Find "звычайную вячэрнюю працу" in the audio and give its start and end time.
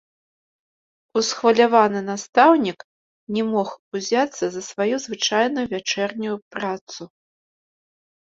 5.05-7.01